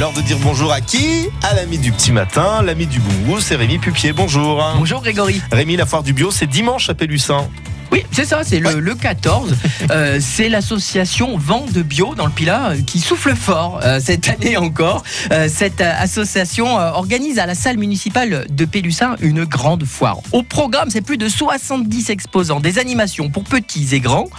L'heure 0.00 0.14
de 0.14 0.22
dire 0.22 0.38
bonjour 0.42 0.72
à 0.72 0.80
qui? 0.80 1.28
À 1.42 1.54
l'ami 1.54 1.76
du 1.76 1.92
petit 1.92 2.10
matin, 2.10 2.62
l'ami 2.62 2.86
du 2.86 3.00
bon 3.00 3.38
c'est 3.38 3.54
Rémi 3.54 3.76
Pupier. 3.76 4.14
Bonjour. 4.14 4.64
Bonjour 4.78 5.02
Grégory. 5.02 5.42
Rémi, 5.52 5.76
la 5.76 5.84
foire 5.84 6.02
du 6.02 6.14
bio, 6.14 6.30
c'est 6.30 6.46
dimanche 6.46 6.88
à 6.88 6.94
Pélussin. 6.94 7.46
Oui, 7.92 8.06
c'est 8.10 8.24
ça, 8.24 8.40
c'est 8.42 8.60
le, 8.60 8.80
le 8.80 8.94
14. 8.94 9.54
Euh, 9.90 10.18
c'est 10.18 10.48
l'association 10.48 11.36
Vent 11.36 11.66
de 11.70 11.82
Bio 11.82 12.14
dans 12.14 12.24
le 12.24 12.32
Pilat 12.32 12.70
euh, 12.70 12.76
qui 12.86 12.98
souffle 12.98 13.34
fort 13.36 13.80
euh, 13.84 14.00
cette 14.02 14.26
année 14.30 14.56
encore. 14.56 15.02
Euh, 15.32 15.50
cette 15.52 15.82
association 15.82 16.76
organise 16.76 17.38
à 17.38 17.44
la 17.44 17.54
salle 17.54 17.76
municipale 17.76 18.46
de 18.48 18.64
Pélussin 18.64 19.16
une 19.20 19.44
grande 19.44 19.84
foire. 19.84 20.20
Au 20.32 20.42
programme, 20.42 20.88
c'est 20.88 21.02
plus 21.02 21.18
de 21.18 21.28
70 21.28 22.08
exposants, 22.08 22.60
des 22.60 22.78
animations 22.78 23.28
pour 23.28 23.44
petits 23.44 23.94
et 23.94 24.00
grands. 24.00 24.30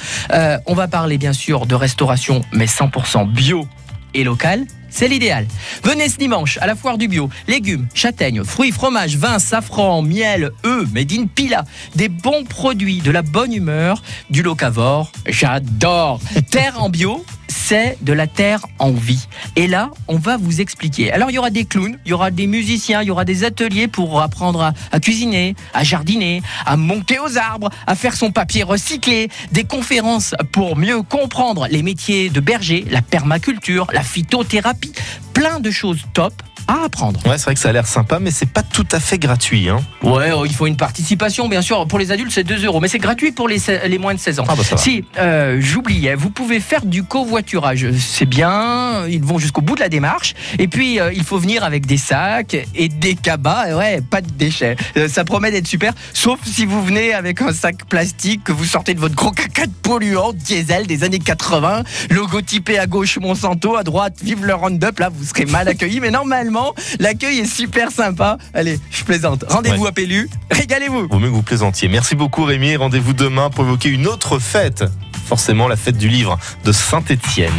On 0.66 0.73
va 0.73 0.88
parler 0.88 1.20
bien 1.20 1.34
sûr 1.34 1.68
de 1.68 1.75
restauration, 1.75 2.41
mais 2.52 2.66
100% 2.66 3.32
bio 3.32 3.68
et 4.16 4.23
local. 4.23 4.66
C'est 4.91 5.07
l'idéal. 5.07 5.47
Venez 5.83 6.09
ce 6.09 6.17
dimanche 6.17 6.57
à 6.59 6.68
la 6.68 6.75
foire 6.75 6.97
du 6.97 7.07
bio. 7.07 7.29
Légumes, 7.47 7.87
châtaignes, 7.93 8.43
fruits, 8.43 8.71
fromages, 8.71 9.15
vin, 9.15 9.39
safran, 9.39 10.01
miel, 10.01 10.51
œufs, 10.65 10.91
made 10.93 11.11
in 11.13 11.25
Pila. 11.25 11.63
Des 11.95 12.09
bons 12.09 12.43
produits, 12.43 12.99
de 12.99 13.09
la 13.09 13.21
bonne 13.21 13.54
humeur, 13.54 14.04
du 14.29 14.43
locavore. 14.43 15.11
J'adore. 15.25 16.19
Terre 16.51 16.82
en 16.82 16.89
bio, 16.89 17.25
c'est 17.71 17.98
de 18.02 18.11
la 18.11 18.28
terre 18.28 18.66
en 18.80 18.92
vie. 18.92 19.30
Et 19.56 19.66
là, 19.66 19.92
on 20.10 20.18
va 20.18 20.36
vous 20.36 20.60
expliquer. 20.60 21.10
Alors, 21.14 21.32
il 21.32 21.36
y 21.36 21.38
aura 21.38 21.52
des 21.52 21.64
clowns, 21.64 21.97
il 22.06 22.10
y 22.10 22.14
aura 22.14 22.30
des 22.30 22.46
musiciens, 22.46 23.02
il 23.02 23.07
y 23.07 23.11
aura 23.11 23.24
des 23.24 23.46
ateliers 23.46 23.88
pour 23.88 24.21
apprendre 24.21 24.61
à, 24.61 24.74
à 24.92 25.00
cuisiner, 25.00 25.56
à 25.74 25.86
jardiner, 25.86 26.42
à 26.66 26.75
monter 26.75 27.18
aux 27.20 27.38
arbres, 27.38 27.70
à 27.88 27.96
faire 27.96 28.14
son 28.14 28.34
papier 28.34 28.64
recyclé, 28.64 29.30
des 29.54 29.64
conférences 29.64 30.36
pour 30.52 30.75
mieux 30.75 31.02
comprendre 31.02 31.66
les 31.71 31.82
métiers 31.82 32.30
de 32.30 32.42
berger, 32.42 32.84
la 32.92 33.02
permaculture, 33.02 33.88
la 33.94 34.03
phytothérapie, 34.03 34.92
plein 35.33 35.61
de 35.61 35.72
choses 35.72 36.02
top 36.14 36.33
à 36.67 36.86
apprendre. 36.86 37.20
Ouais, 37.25 37.38
c'est 37.38 37.45
vrai 37.45 37.53
que 37.53 37.59
ça 37.59 37.70
a 37.70 37.72
l'air 37.72 37.88
sympa, 37.88 38.20
mais 38.20 38.31
c'est 38.31 38.50
pas 38.50 38.63
tout 38.63 38.88
à 38.91 38.99
fait 38.99 39.17
gratuit. 39.17 39.69
Hein. 39.69 39.81
Ouais, 40.03 40.31
oh, 40.35 40.45
il 40.45 40.53
faut 40.53 40.67
une 40.67 40.77
participation, 40.77 41.47
bien 41.47 41.61
sûr. 41.61 41.88
Pour 41.88 41.99
les 41.99 42.11
adultes, 42.11 42.31
c'est 42.31 42.44
2 42.44 42.66
euros, 42.66 42.80
mais 42.80 42.88
c'est 42.88 42.99
gratuit 42.99 43.31
pour 43.31 43.47
les, 43.47 43.59
les 43.88 43.97
moins 43.97 44.13
de 44.13 44.19
16 44.19 44.39
ans. 44.39 44.45
Ah 44.47 44.55
bah 44.55 44.63
ça 44.63 44.75
va. 44.75 44.81
Si, 44.81 45.03
euh, 45.17 45.58
j'oubliais, 45.59 46.16
vous 46.16 46.30
pouvez 46.30 46.59
faire 46.59 46.85
du 46.85 47.03
covoiturage. 47.03 47.91
C'est 47.97 48.25
bien, 48.25 49.05
ils 49.08 49.23
vont 49.23 49.39
jusqu'au 49.39 49.61
bout 49.61 49.75
de 49.75 49.81
la 49.81 49.89
démarche. 49.89 50.33
Et 50.59 50.67
puis, 50.67 51.00
euh, 51.00 51.11
il 51.13 51.23
faut 51.23 51.38
venir 51.38 51.63
avec 51.63 51.85
des 51.85 51.97
sacs 51.97 52.58
et 52.75 52.89
des 52.89 53.16
cabas. 53.16 53.75
Ouais, 53.75 54.02
pas 54.02 54.22
de 54.22 54.30
déchets. 54.30 54.75
Euh, 54.97 55.07
ça 55.07 55.23
promet 55.23 55.52
d'être 55.52 55.67
super, 55.67 55.94
sauf 56.13 56.39
si 56.44 56.66
vous 56.66 56.83
venez 56.83 57.13
avec 57.13 57.41
un 57.41 57.53
sac 57.53 57.85
plastique 57.85 58.44
que 58.44 58.52
vous 58.52 58.66
sortez 58.66 58.94
de 58.94 59.00
votre 59.00 59.16
gros 59.16 59.31
caca 59.31 59.66
de 59.66 59.72
polluant 59.81 60.33
diesel 60.33 60.88
des 60.88 61.03
années 61.03 61.19
80, 61.19 61.83
logotypé 62.09 62.78
à 62.78 62.88
gauche 62.88 63.17
Monsanto, 63.19 63.75
à 63.75 63.83
droite 63.83 64.16
Vive 64.22 64.45
le 64.45 64.53
Roundup. 64.53 65.00
Là, 65.00 65.09
vous 65.09 65.23
serez 65.23 65.45
mal 65.45 65.67
accueillis, 65.67 66.00
mais 66.00 66.11
normalement, 66.11 66.50
l'accueil 66.99 67.39
est 67.39 67.45
super 67.45 67.91
sympa. 67.91 68.38
Allez, 68.53 68.80
je 68.91 69.03
plaisante. 69.03 69.44
Rendez-vous 69.47 69.83
Ouais. 69.83 69.89
à 69.89 69.91
Pélu. 69.91 70.30
Régalez-vous. 70.52 71.07
Vaut 71.09 71.19
mieux 71.19 71.30
que 71.30 71.33
vous 71.35 71.41
plaisantiez. 71.44 71.88
Merci 71.88 72.16
beaucoup 72.16 72.44
Rémi. 72.44 72.75
Rendez-vous 72.75 73.13
demain 73.13 73.49
pour 73.49 73.63
évoquer 73.66 73.89
une 73.89 74.07
autre 74.07 74.39
fête. 74.39 74.83
Forcément 75.27 75.67
la 75.67 75.75
fête 75.77 75.97
du 75.97 76.09
livre 76.09 76.38
de 76.66 76.72
Saint-Étienne. 76.72 77.52